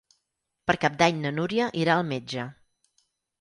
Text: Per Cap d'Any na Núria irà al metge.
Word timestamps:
Per 0.71 0.75
Cap 0.85 0.95
d'Any 1.01 1.19
na 1.25 1.33
Núria 1.41 1.67
irà 1.83 1.99
al 1.99 2.09
metge. 2.13 2.47